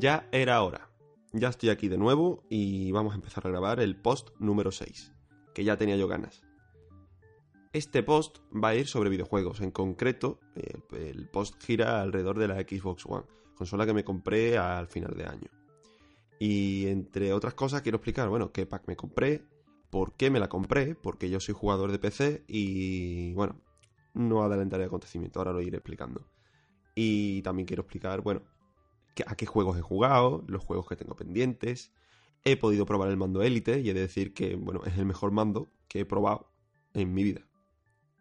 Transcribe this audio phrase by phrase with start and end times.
[0.00, 0.88] Ya era hora.
[1.32, 5.12] Ya estoy aquí de nuevo y vamos a empezar a grabar el post número 6,
[5.52, 6.44] que ya tenía yo ganas.
[7.72, 12.60] Este post va a ir sobre videojuegos, en concreto el, post gira alrededor de la
[12.60, 13.26] Xbox One,
[13.56, 15.50] consola que me compré al final de año.
[16.38, 19.42] Y entre otras cosas quiero explicar, bueno, qué pack me compré,
[19.90, 23.60] por qué me la compré, porque yo soy jugador de PC y bueno,
[24.14, 26.24] no adelantaré el acontecimiento, ahora lo iré explicando.
[26.94, 28.42] Y también quiero explicar, bueno,
[29.26, 31.92] a qué juegos he jugado, los juegos que tengo pendientes.
[32.44, 35.32] He podido probar el mando Elite y he de decir que, bueno, es el mejor
[35.32, 36.52] mando que he probado
[36.94, 37.46] en mi vida.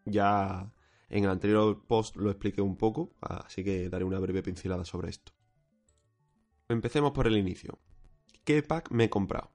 [0.06, 0.74] Ya
[1.10, 5.10] en el anterior post lo expliqué un poco, así que daré una breve pincelada sobre
[5.10, 5.34] esto.
[6.70, 7.80] Empecemos por el inicio.
[8.44, 9.52] ¿Qué pack me he comprado?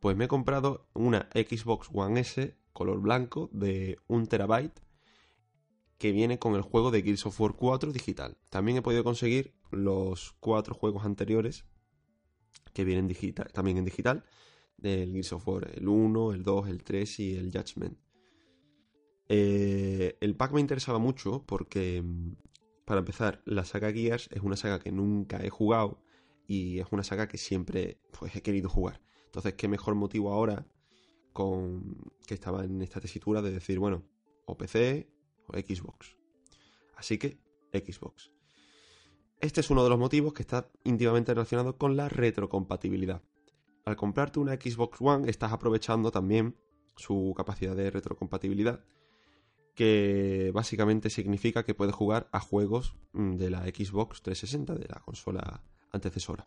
[0.00, 4.82] Pues me he comprado una Xbox One S color blanco de 1 terabyte
[5.96, 8.36] que viene con el juego de Gears of War 4 digital.
[8.50, 11.64] También he podido conseguir los cuatro juegos anteriores
[12.72, 13.14] que vienen
[13.52, 14.24] también en digital,
[14.76, 17.98] del Gears of War, el 1, el 2, el 3 y el Judgment.
[19.28, 22.32] Eh, el pack me interesaba mucho porque, mm,
[22.84, 26.02] para empezar, la saga Gears es una saga que nunca he jugado
[26.46, 29.00] y es una saga que siempre pues, he querido jugar.
[29.26, 30.66] Entonces, qué mejor motivo ahora
[31.32, 34.04] con que estaba en esta tesitura de decir, bueno,
[34.46, 35.08] o PC
[35.46, 36.16] o Xbox.
[36.96, 37.38] Así que
[37.72, 38.33] Xbox.
[39.44, 43.20] Este es uno de los motivos que está íntimamente relacionado con la retrocompatibilidad.
[43.84, 46.56] Al comprarte una Xbox One estás aprovechando también
[46.96, 48.82] su capacidad de retrocompatibilidad,
[49.74, 55.00] que básicamente significa que puedes jugar a juegos mm, de la Xbox 360, de la
[55.00, 56.46] consola antecesora.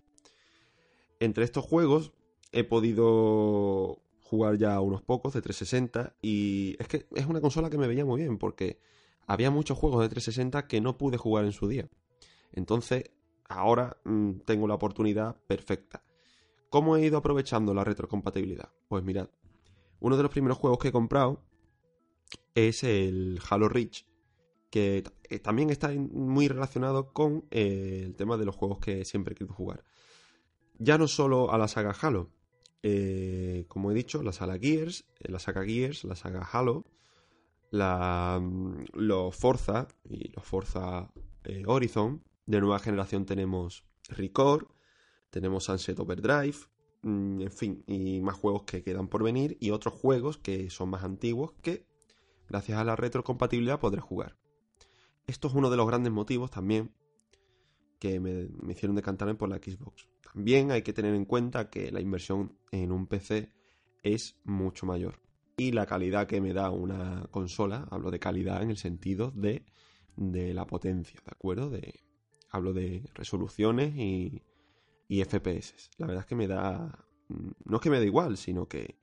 [1.20, 2.14] Entre estos juegos
[2.52, 7.78] he podido jugar ya unos pocos de 360 y es que es una consola que
[7.78, 8.80] me veía muy bien porque
[9.28, 11.88] había muchos juegos de 360 que no pude jugar en su día.
[12.58, 13.12] Entonces,
[13.48, 16.04] ahora mm, tengo la oportunidad perfecta.
[16.72, 18.72] ¿Cómo he ido aprovechando la retrocompatibilidad?
[18.88, 19.30] Pues mirad,
[20.00, 21.44] uno de los primeros juegos que he comprado
[22.56, 24.08] es el Halo Reach,
[24.72, 29.34] que eh, también está muy relacionado con eh, el tema de los juegos que siempre
[29.34, 29.84] he querido jugar.
[30.80, 32.32] Ya no solo a la saga Halo,
[32.82, 36.86] eh, como he dicho, la saga Gears, la saga Gears, la saga Halo,
[37.72, 41.12] mm, los Forza y los Forza
[41.66, 44.68] Horizon, de nueva generación tenemos Record,
[45.30, 46.58] tenemos Sunset Overdrive,
[47.04, 50.90] mm, en fin, y más juegos que quedan por venir y otros juegos que son
[50.90, 51.86] más antiguos que
[52.50, 54.38] gracias a la retrocompatibilidad podré jugar.
[55.28, 56.94] Esto es uno de los grandes motivos también
[58.00, 60.08] que me, me, hicieron decantarme por la Xbox.
[60.34, 63.52] También hay que tener en cuenta que la inversión en un PC
[64.04, 65.20] es mucho mayor.
[65.58, 69.66] Y la calidad que me da una consola, hablo de calidad en el sentido de,
[70.16, 71.72] de la potencia, ¿de acuerdo?
[71.72, 72.07] De,
[72.58, 74.44] Hablo de resoluciones y,
[75.10, 75.92] FPS.
[75.98, 77.06] La verdad es que me da...
[77.30, 79.00] No es que me da igual, sino que,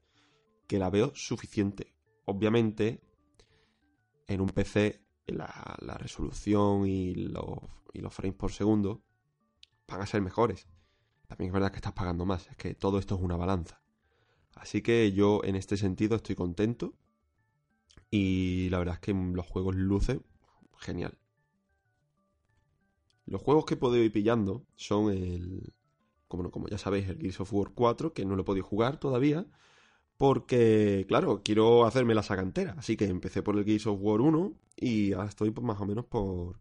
[0.66, 1.94] que la veo suficiente.
[2.25, 3.00] Obviamente,
[4.26, 7.59] en un PC la, la resolución y los,
[7.92, 9.04] y los frames por segundo
[9.86, 10.66] van a ser mejores.
[11.28, 13.82] También es verdad que estás pagando más, es que todo esto es una balanza.
[14.56, 16.94] Así que yo en este sentido estoy contento
[18.10, 20.25] y la verdad es que los juegos lucen
[20.78, 21.19] genial.
[23.27, 25.73] Los juegos que he podido ir pillando son el.
[26.29, 28.99] Como, como ya sabéis, el Gears of War 4, que no lo he podido jugar
[28.99, 29.47] todavía.
[30.17, 32.75] Porque, claro, quiero hacerme la saga entera.
[32.79, 35.87] Así que empecé por el Gears of War 1 y ahora estoy pues, más o
[35.87, 36.61] menos por,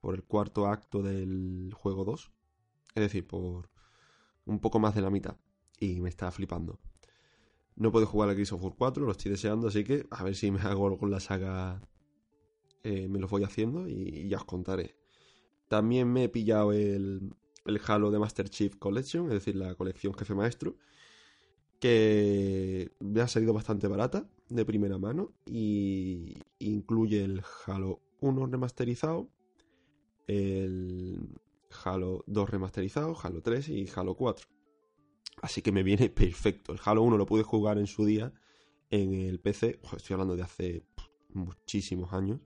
[0.00, 2.30] por el cuarto acto del juego 2.
[2.94, 3.70] Es decir, por
[4.44, 5.36] un poco más de la mitad.
[5.78, 6.78] Y me está flipando.
[7.76, 10.34] No puedo jugar al Gears of War 4, lo estoy deseando, así que a ver
[10.34, 11.80] si me hago algo con la saga.
[12.82, 14.99] Eh, me lo voy haciendo y ya os contaré.
[15.70, 17.32] También me he pillado el,
[17.64, 20.74] el Halo de Master Chief Collection, es decir, la colección jefe maestro,
[21.78, 29.30] que me ha salido bastante barata, de primera mano, y incluye el Halo 1 remasterizado,
[30.26, 31.38] el
[31.84, 34.48] Halo 2 remasterizado, Halo 3 y Halo 4.
[35.40, 36.72] Así que me viene perfecto.
[36.72, 38.32] El Halo 1 lo pude jugar en su día
[38.90, 40.84] en el PC, estoy hablando de hace
[41.28, 42.40] muchísimos años,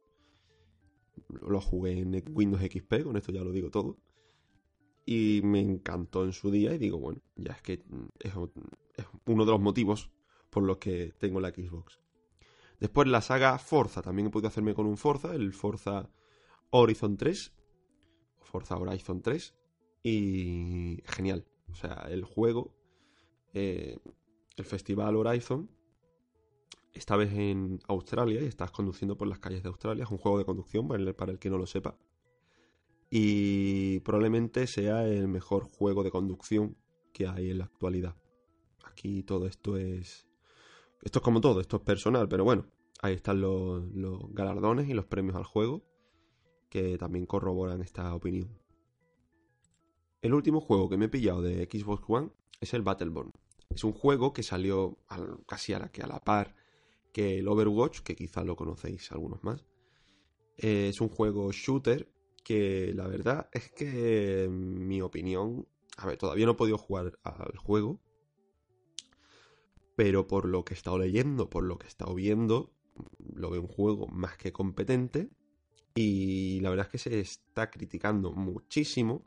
[1.28, 3.98] lo jugué en Windows XP, con esto ya lo digo todo.
[5.06, 7.84] Y me encantó en su día y digo, bueno, ya es que
[8.20, 8.32] es,
[9.26, 10.10] uno de los motivos
[10.50, 12.00] por los que tengo la Xbox.
[12.80, 16.10] Después la saga Forza, también he podido hacerme con un Forza, el Forza
[16.70, 17.52] Horizon 3,
[18.40, 19.54] Forza Horizon 3,
[20.02, 21.46] y genial.
[21.70, 22.74] O sea, el juego,
[23.52, 23.98] eh,
[24.56, 25.70] el Festival Horizon,
[26.94, 30.04] esta vez en Australia y estás conduciendo por las calles de Australia.
[30.04, 31.98] Es un juego de conducción para el, que no lo sepa.
[33.10, 36.76] y probablemente sea el mejor juego de conducción
[37.12, 38.16] que hay en la actualidad.
[38.84, 40.26] Aquí todo esto es...
[41.02, 42.66] Esto es como todo, esto es personal, pero bueno,
[43.02, 43.84] ahí están los,
[44.32, 45.84] galardones y los premios al juego
[46.70, 48.58] que también corroboran esta opinión.
[50.22, 52.30] El último juego que me he pillado de Xbox One
[52.60, 53.32] es el Battleborn.
[53.68, 54.96] Es un juego que salió
[55.46, 56.54] casi a la, que a la par
[57.14, 59.64] que el Overwatch, que quizá lo conocéis algunos más.
[60.58, 62.12] Eh, es un juego shooter
[62.44, 65.66] que la verdad es que mi opinión,
[65.96, 68.02] a ver, todavía no he podido jugar al juego,
[69.96, 72.74] pero por lo que he estado leyendo, por lo que he estado viendo,
[73.34, 75.30] lo veo un juego más que competente
[75.94, 79.24] y la verdad es que se está criticando muchísimo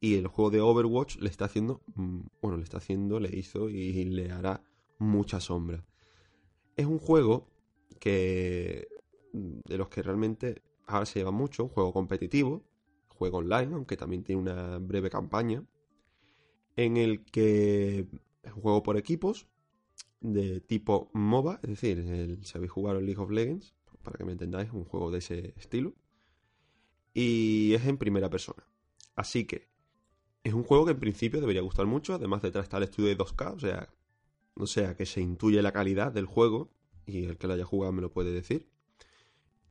[0.00, 3.70] y el juego de Overwatch le está haciendo, mm, bueno, le está haciendo, le hizo
[3.70, 4.64] y le hará
[4.98, 5.86] mucha sombra.
[6.76, 7.48] Es un juego
[8.00, 8.88] que
[9.32, 12.64] de los que realmente ahora se lleva mucho, un juego competitivo,
[13.08, 15.64] juego online, aunque también tiene una breve campaña,
[16.76, 18.06] en el que
[18.42, 19.46] es un juego por equipos,
[20.20, 24.24] de tipo MOBA, es decir, el, si habéis jugado en League of Legends, para que
[24.24, 25.94] me entendáis, un juego de ese estilo,
[27.14, 28.64] y es en primera persona.
[29.14, 29.68] Así que
[30.44, 33.18] es un juego que en principio debería gustar mucho, además detrás está el estudio de
[33.18, 33.88] 2K, o sea,
[34.54, 36.70] o sea que se intuye la calidad del juego,
[37.06, 38.68] y el que lo haya jugado me lo puede decir.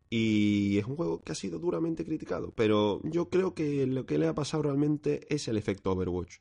[0.10, 4.18] Y es un juego que ha sido duramente criticado, pero yo creo que lo que
[4.18, 6.40] le ha pasado realmente es el efecto Overwatch.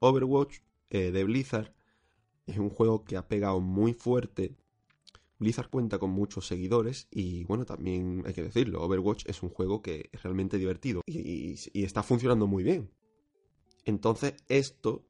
[0.00, 0.58] Overwatch
[0.90, 1.72] eh, de Blizzard
[2.46, 4.56] es un juego que ha pegado muy fuerte.
[5.38, 9.82] Blizzard cuenta con muchos seguidores y bueno, también hay que decirlo, Overwatch es un juego
[9.82, 12.90] que es realmente divertido y, está funcionando muy bien.
[13.84, 15.04] Entonces esto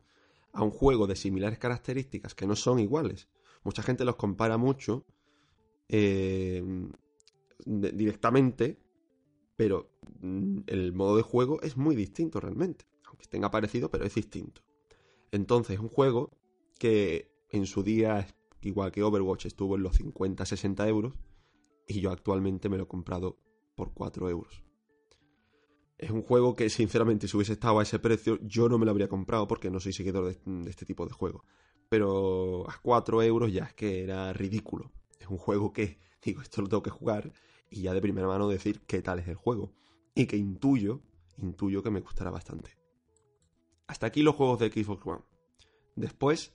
[0.53, 3.29] a un juego de similares características que no son iguales.
[3.65, 5.07] Mucha gente los compara mucho
[5.89, 6.63] eh,
[7.65, 8.79] directamente,
[9.57, 9.91] pero
[10.21, 12.87] mm, el modo de juego es muy distinto realmente.
[13.07, 14.63] Aunque tenga parecido, pero es distinto.
[15.31, 16.31] Entonces, es un juego
[16.79, 18.27] que en su día,
[18.63, 21.15] igual que Overwatch, estuvo en los 50-60 euros
[21.87, 23.39] y yo actualmente me lo he comprado
[23.75, 24.65] por 4 euros.
[26.03, 28.91] Es un juego que, sinceramente, si hubiese estado a ese precio, yo no me lo
[28.91, 31.45] habría comprado porque no soy seguidor de, este tipo de juego.
[31.89, 34.91] Pero a 4 euros ya es que era ridículo.
[35.21, 37.33] Es un juego que, digo, esto lo tengo que jugar
[37.71, 39.75] y ya de primera mano decir qué tal es el juego.
[40.13, 41.03] Y que intuyo,
[41.39, 42.77] intuyo que me gustará bastante.
[43.87, 45.23] Hasta aquí los juegos de Xbox One.
[45.95, 46.53] Después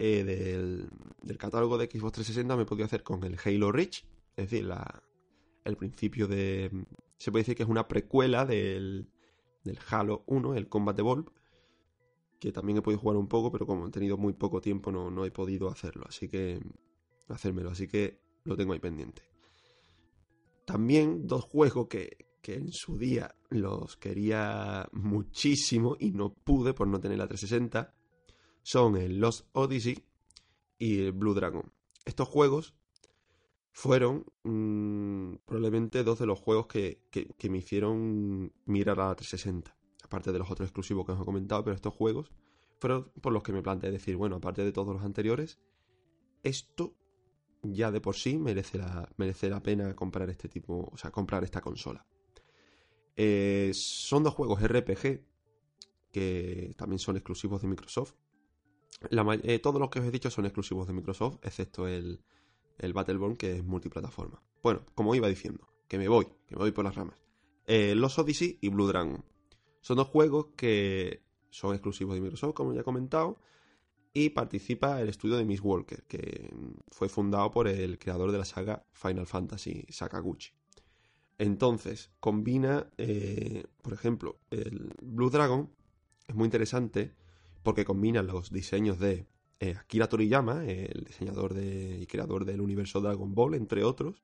[0.00, 4.04] eh, del, catálogo de Xbox 360 me podido hacer con el Halo Reach,
[4.36, 5.04] es decir, la,
[5.64, 6.68] el principio de...
[7.22, 9.08] Se puede decir que es una precuela del,
[9.62, 11.30] del Halo 1, el Combat Evolve,
[12.40, 15.08] que también he podido jugar un poco, pero como he tenido muy poco tiempo no,
[15.08, 16.60] no he podido hacerlo, así que...
[17.28, 19.22] hacérmelo, así que lo tengo ahí pendiente.
[20.64, 26.98] También dos juegos que, en su día los quería muchísimo y no pude por no
[26.98, 27.94] tener la 360
[28.64, 30.04] son el Lost Odyssey
[30.76, 31.72] y el Blue Dragon.
[32.04, 32.74] Estos juegos
[33.72, 39.74] fueron mm, probablemente dos de los juegos que, que, me hicieron mirar a la 360.
[40.04, 42.30] Aparte de los otros exclusivos que os he comentado, pero estos juegos
[42.78, 45.58] fueron por los que me planteé decir, bueno, aparte de todos los anteriores,
[46.42, 46.94] esto
[47.62, 51.42] ya de por sí merece la, merece la pena comprar este tipo, o sea, comprar
[51.42, 52.06] esta consola.
[53.16, 55.24] Eh, son dos juegos RPG
[56.12, 58.14] que también son exclusivos de Microsoft.
[59.10, 62.22] Eh, todos los que os he dicho son exclusivos de Microsoft, excepto el,
[62.82, 64.42] el Battleborn que es multiplataforma.
[64.62, 67.16] Bueno, como iba diciendo, que me voy, que me voy por las ramas.
[67.66, 69.24] Eh, Los Odyssey y Blue Dragon.
[69.80, 73.38] Son dos juegos que son exclusivos de Microsoft, como ya he comentado,
[74.14, 76.50] y participa el estudio de Miss Walker, que
[76.90, 80.52] fue fundado por el creador de la saga Final Fantasy, Sakaguchi.
[81.38, 85.74] Entonces, combina, eh, por ejemplo, el Blue Dragon
[86.28, 87.14] es muy interesante
[87.62, 89.26] porque combina los diseños de
[89.62, 94.22] eh, Akira Toriyama, el diseñador y creador del universo Dragon Ball, entre otros,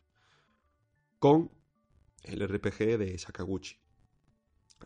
[1.19, 1.51] con
[2.25, 3.77] el RPG de Sakaguchi.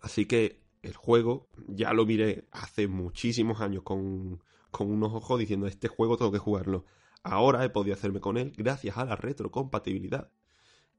[0.00, 4.40] Así que el juego ya lo miré hace muchísimos años con
[4.72, 6.84] con unos ojos diciendo este juego tengo que jugarlo.
[7.22, 10.32] Ahora he podido hacerme con él gracias a la retrocompatibilidad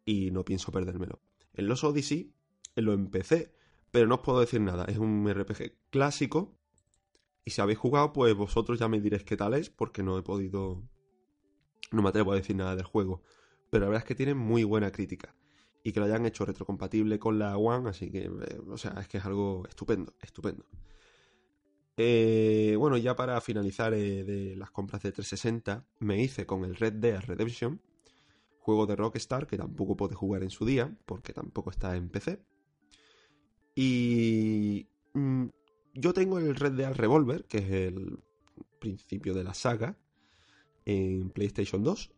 [0.05, 1.19] y no pienso perdérmelo.
[1.53, 2.33] En los Odyssey
[2.75, 3.53] lo empecé,
[3.91, 4.85] pero no os puedo decir nada.
[4.85, 6.55] Es un RPG clásico
[7.45, 10.23] y si habéis jugado, pues vosotros ya me diréis qué tal es, porque no he
[10.23, 10.83] podido.
[11.91, 13.21] No me atrevo a decir nada del juego.
[13.69, 15.35] Pero la verdad es que tiene muy buena crítica.
[15.83, 19.07] Y que lo hayan hecho retrocompatible con la One, así que, eh, o sea, es
[19.09, 20.65] que es algo estupendo, estupendo.
[21.97, 26.75] Eh, bueno, ya para finalizar eh, de las compras de 360, me hice con el
[26.75, 27.81] Red Dead Redemption,
[28.59, 32.41] juego de Rockstar que tampoco pude jugar en su día, porque tampoco está en PC.
[33.75, 35.47] Y mm,
[35.93, 38.19] yo tengo el Red Dead Revolver, que es el
[38.79, 39.97] principio de la saga,
[40.85, 42.11] en PlayStation 2.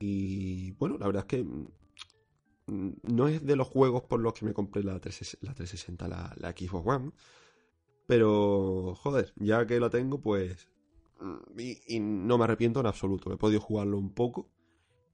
[0.00, 4.44] Y bueno, la verdad es que mm, no es de los juegos por los que
[4.44, 7.12] me compré la, 360, la, la Xbox One.
[8.06, 10.68] Pero, joder, ya que la tengo, pues...
[11.20, 13.32] Mm, y, no me arrepiento en absoluto.
[13.32, 14.50] He podido jugarlo un poco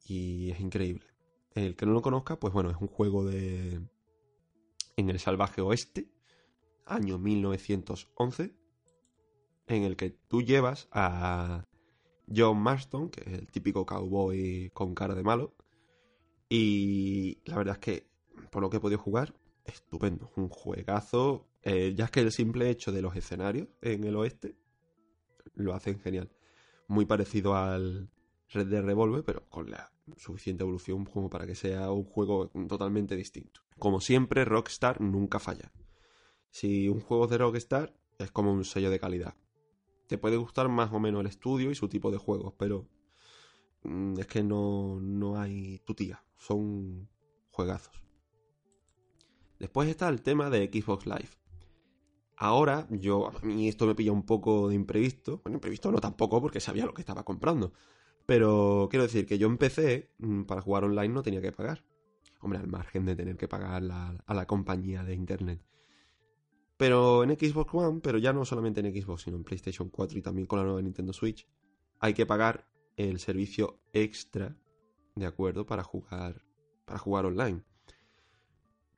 [0.07, 1.07] y es increíble.
[1.55, 3.81] El que no lo conozca, pues bueno, es un juego de...
[4.97, 6.11] En el salvaje oeste,
[6.89, 8.55] año 1911,
[9.69, 11.65] en el que tú llevas a
[12.35, 15.55] John Marston, que es el típico cowboy con cara de malo.
[16.49, 18.07] Y la verdad es que,
[18.51, 20.31] por lo que he podido jugar, estupendo.
[20.37, 21.47] Un juegazo.
[21.63, 24.57] Eh, ya es que el simple hecho de los escenarios en el oeste
[25.55, 26.31] lo hacen genial.
[26.87, 28.11] Muy parecido al
[28.51, 33.15] Red Dead Revolver, pero con la suficiente evolución como para que sea un juego totalmente
[33.17, 33.61] distinto.
[33.79, 35.71] Como siempre, Rockstar nunca falla.
[36.51, 39.35] Si un juego es de Rockstar, es como un sello de calidad.
[40.07, 42.89] Te puede gustar más o menos el estudio y su tipo de juegos, pero
[43.85, 46.25] mm, es que no, no hay tutía.
[46.37, 47.09] Son
[47.51, 48.03] juegazos.
[49.59, 51.31] Después está el tema de Xbox Live.
[52.37, 55.41] Ahora, yo, a mí esto me pilla un poco de imprevisto.
[55.43, 57.73] Bueno, imprevisto no tampoco, porque sabía lo que estaba comprando.
[58.27, 61.85] Pero quiero decir que yo empecé, mm, para jugar online no tenía que pagar.
[62.41, 65.61] Hombre, al margen de tener que pagar a la compañía de internet.
[66.79, 70.23] Pero en Xbox One, pero ya no solamente en Xbox, sino en PlayStation 4 y
[70.23, 71.47] también con la nueva Nintendo Switch,
[71.99, 74.57] hay que pagar el servicio extra,
[75.17, 75.67] ¿de acuerdo?
[75.67, 76.45] Para jugar,
[76.85, 77.65] para jugar online.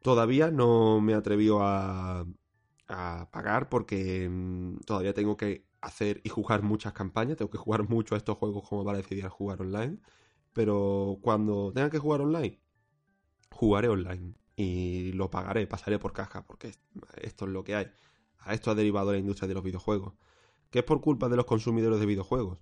[0.03, 2.27] Todavía no me atrevió a,
[2.87, 7.89] a pagar porque mm, todavía tengo que hacer y jugar muchas campañas, tengo que jugar
[7.89, 9.99] mucho a estos juegos como para decidir jugar online.
[10.53, 12.61] Pero cuando tenga que jugar online,
[13.51, 16.75] jugaré online y lo pagaré, pasaré por caja, porque
[17.23, 17.87] esto es lo que hay.
[18.41, 20.13] A esto ha derivado la industria de los videojuegos.
[20.71, 22.59] ¿Que es por culpa de los consumidores de videojuegos?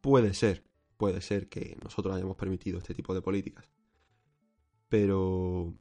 [0.00, 0.64] Puede ser,
[0.96, 3.68] puede ser que nosotros hayamos permitido este tipo de políticas.
[4.88, 5.74] Pero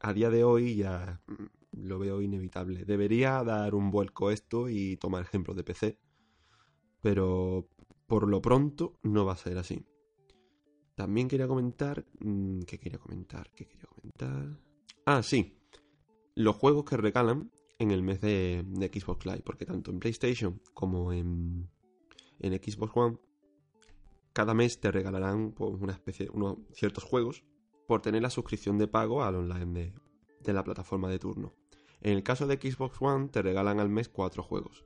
[0.00, 1.22] a día de hoy ya
[1.70, 2.84] lo veo inevitable.
[2.84, 6.00] Debería dar un vuelco esto y tomar ejemplos de PC.
[7.00, 7.68] Pero
[8.08, 9.86] por lo pronto no va a ser así.
[10.96, 12.04] También quería comentar...
[12.18, 13.52] Mm, ¿Qué quería comentar?
[13.52, 14.63] ¿Qué quería comentar?
[15.06, 15.58] Ah, sí.
[16.34, 19.42] Los juegos que regalan en el mes de, Xbox Live.
[19.44, 21.68] Porque tanto en PlayStation como en,
[22.40, 23.18] en Xbox One,
[24.32, 27.44] cada mes te regalarán pues, una especie, unos ciertos juegos
[27.86, 29.94] por tener la suscripción de pago al online
[30.40, 31.54] de, la plataforma de turno.
[32.00, 34.84] En el caso de Xbox One te regalan al mes cuatro juegos.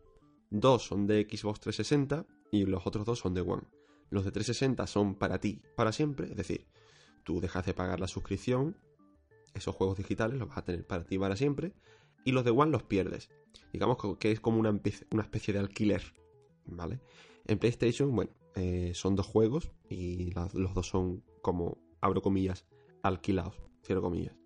[0.50, 3.64] Dos son de Xbox 360 y los otros dos son de One.
[4.10, 6.66] Los de 360 son para ti, para siempre, es decir,
[7.24, 8.76] tú dejas de pagar la suscripción,
[9.58, 11.74] esos juegos digitales los vas a tener para ti para siempre,
[12.24, 13.30] y los de One los pierdes.
[13.72, 14.80] Digamos que es como una,
[15.22, 16.02] especie de alquiler,
[16.66, 17.00] ¿vale?
[17.46, 22.66] En PlayStation, bueno, eh, son dos juegos y los dos son como, abro comillas,
[23.02, 24.36] alquilados, cierro comillas.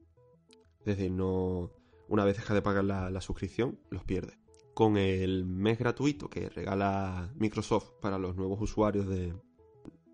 [0.81, 1.71] Es decir, no.
[2.09, 4.39] Una vez deja de pagar la, suscripción, los pierde.
[4.75, 9.33] Con el mes gratuito que regala Microsoft para los nuevos usuarios de,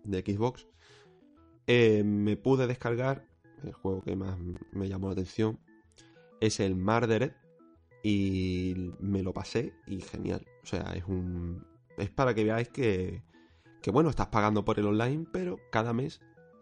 [0.05, 0.67] Xbox,
[1.67, 3.28] eh, me pude descargar
[3.63, 4.37] el juego que más
[4.71, 5.59] me llamó la atención.
[6.39, 7.33] Es el Murdered
[8.03, 10.45] y me lo pasé y genial.
[10.63, 11.65] O sea, es un.
[11.97, 13.23] Es para que veáis que,
[13.81, 16.21] que bueno, estás pagando por el online, pero cada mes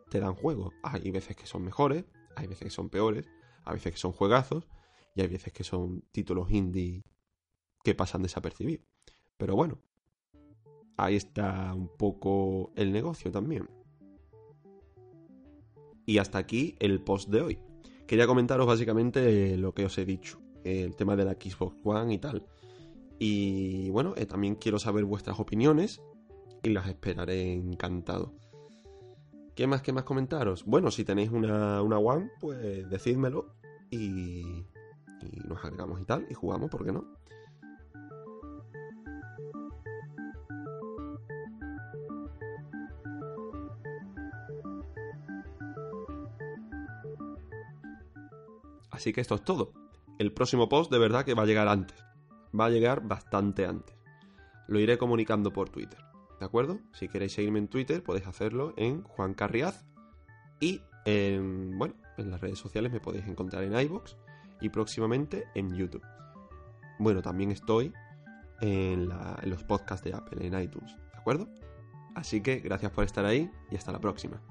[0.10, 0.74] te dan juegos.
[0.84, 3.30] Hay veces que son mejores, hay veces que son peores,
[3.64, 4.68] hay veces que son juegazos
[5.16, 7.04] y hay veces que son títulos indie
[7.84, 8.86] que pasan desapercibidos.
[9.38, 9.80] Pero bueno,
[10.98, 13.70] ahí está un poco el negocio también.
[16.08, 17.60] Y hasta aquí el post de hoy.
[18.08, 22.18] Quería comentaros básicamente lo que os he dicho, el tema de la Xbox One y
[22.18, 22.46] tal.
[23.20, 26.02] Y bueno, eh, también quiero saber vuestras opiniones
[26.64, 28.34] y las esperaré encantado.
[29.54, 30.64] ¿Qué más, qué más comentaros?
[30.64, 33.54] Bueno, si tenéis una, una One, pues decídmelo
[33.90, 33.98] y,
[34.40, 37.04] y nos agregamos y tal, y jugamos, ¿por qué no?
[48.98, 49.74] Así que esto es todo.
[50.18, 52.04] El próximo post de verdad que va a llegar antes.
[52.60, 53.96] Va a llegar bastante antes.
[54.68, 56.00] Lo iré comunicando por Twitter.
[56.40, 56.80] ¿De acuerdo?
[56.94, 59.86] Si queréis seguirme en Twitter, podéis hacerlo en Juan Carriaz.
[60.60, 64.18] Y en, bueno, en las redes sociales me podéis encontrar en iBox
[64.62, 66.04] y próximamente en YouTube.
[66.98, 67.94] Bueno, también estoy
[68.62, 69.12] en,
[69.44, 70.96] en los podcasts de Apple, en iTunes.
[71.14, 71.48] ¿De acuerdo?
[72.16, 74.42] Así que gracias por estar ahí y hasta la próxima.